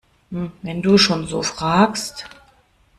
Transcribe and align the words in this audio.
Wenn 0.63 0.81
du 0.81 0.97
schon 0.97 1.27
so 1.27 1.43
fragst! 1.43 2.27